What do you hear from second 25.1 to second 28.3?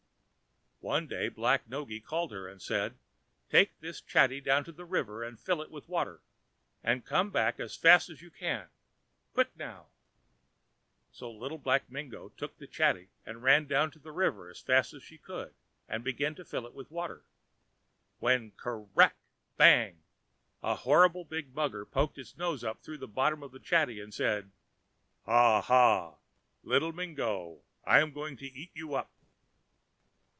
"Ha, ha! Little Mingo, I'm